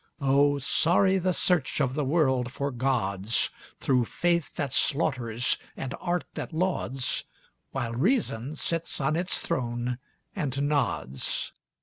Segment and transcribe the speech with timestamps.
[0.19, 6.25] Oh, sorry the search of the world for gods, Through faith that slaughters and art
[6.33, 7.23] that lauds,
[7.69, 9.99] While reason sits on its throne
[10.35, 11.53] and nods.